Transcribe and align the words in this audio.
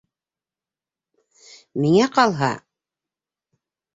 Миңә 1.83 2.07
ҡалһа... 2.17 2.51